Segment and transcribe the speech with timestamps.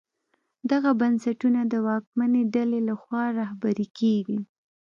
[0.71, 4.39] دغه بنسټونه د واکمنې ډلې لخوا رهبري کېږي.